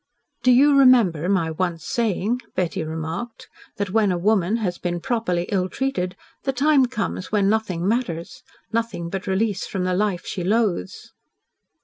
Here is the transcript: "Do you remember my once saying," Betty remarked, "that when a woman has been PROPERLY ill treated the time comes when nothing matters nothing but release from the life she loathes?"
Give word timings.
"Do 0.41 0.49
you 0.51 0.75
remember 0.75 1.29
my 1.29 1.51
once 1.51 1.85
saying," 1.85 2.41
Betty 2.55 2.83
remarked, 2.83 3.47
"that 3.77 3.91
when 3.91 4.11
a 4.11 4.17
woman 4.17 4.57
has 4.57 4.79
been 4.79 4.99
PROPERLY 4.99 5.43
ill 5.51 5.69
treated 5.69 6.15
the 6.41 6.51
time 6.51 6.87
comes 6.87 7.31
when 7.31 7.47
nothing 7.47 7.87
matters 7.87 8.41
nothing 8.73 9.09
but 9.11 9.27
release 9.27 9.67
from 9.67 9.83
the 9.83 9.93
life 9.93 10.25
she 10.25 10.43
loathes?" 10.43 11.13